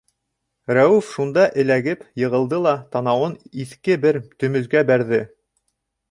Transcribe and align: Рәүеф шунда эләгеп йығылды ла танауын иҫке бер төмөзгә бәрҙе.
Рәүеф 0.75 1.09
шунда 1.17 1.41
эләгеп 1.63 2.01
йығылды 2.23 2.59
ла 2.67 2.73
танауын 2.95 3.35
иҫке 3.65 3.97
бер 4.07 4.17
төмөзгә 4.45 4.83
бәрҙе. 4.89 5.21